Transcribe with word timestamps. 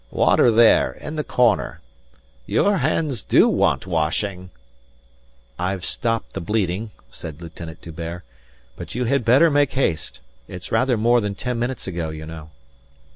"Water 0.09 0.49
there 0.49 0.93
in 0.93 1.15
the 1.15 1.23
corner. 1.23 1.79
Your 2.47 2.77
hands 2.77 3.21
do 3.21 3.47
want 3.47 3.85
washing." 3.85 4.49
"I've 5.59 5.85
stopped 5.85 6.33
the 6.33 6.41
bleeding," 6.41 6.89
said 7.11 7.39
Lieutenant 7.39 7.81
D'Hubert. 7.83 8.23
"But 8.75 8.95
you 8.95 9.03
had 9.05 9.23
better 9.23 9.51
make 9.51 9.73
haste. 9.73 10.19
It's 10.47 10.71
rather 10.71 10.97
more 10.97 11.21
than 11.21 11.35
ten 11.35 11.59
minutes 11.59 11.85
ago, 11.85 12.09
you 12.09 12.25
know." 12.25 12.49